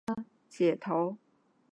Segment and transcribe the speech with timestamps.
[0.07, 1.17] 宋代以前称解头。